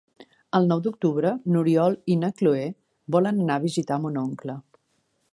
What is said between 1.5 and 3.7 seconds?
n'Oriol i na Cloè volen anar a